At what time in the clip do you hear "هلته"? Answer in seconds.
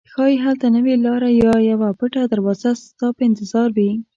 0.45-0.67